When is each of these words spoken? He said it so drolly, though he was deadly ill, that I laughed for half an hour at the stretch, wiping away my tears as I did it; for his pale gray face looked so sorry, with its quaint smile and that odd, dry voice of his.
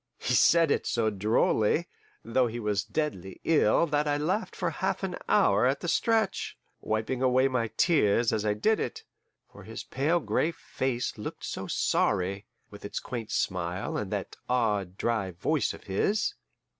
He 0.17 0.33
said 0.33 0.71
it 0.71 0.87
so 0.87 1.11
drolly, 1.11 1.87
though 2.25 2.47
he 2.47 2.59
was 2.59 2.83
deadly 2.83 3.39
ill, 3.43 3.85
that 3.85 4.07
I 4.07 4.17
laughed 4.17 4.55
for 4.55 4.71
half 4.71 5.03
an 5.03 5.15
hour 5.29 5.67
at 5.67 5.81
the 5.81 5.87
stretch, 5.87 6.57
wiping 6.79 7.21
away 7.21 7.47
my 7.47 7.67
tears 7.77 8.33
as 8.33 8.43
I 8.43 8.55
did 8.55 8.79
it; 8.79 9.03
for 9.51 9.61
his 9.61 9.83
pale 9.83 10.19
gray 10.19 10.53
face 10.53 11.19
looked 11.19 11.45
so 11.45 11.67
sorry, 11.67 12.47
with 12.71 12.83
its 12.83 12.99
quaint 12.99 13.29
smile 13.29 13.95
and 13.95 14.09
that 14.11 14.35
odd, 14.49 14.97
dry 14.97 15.29
voice 15.29 15.71
of 15.71 15.83
his. 15.83 16.33